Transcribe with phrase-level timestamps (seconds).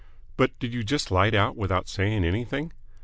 [0.35, 2.73] "But did you just light out without saying anything?"